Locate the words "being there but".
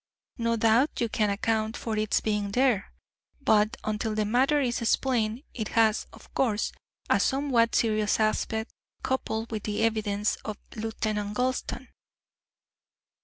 2.21-3.77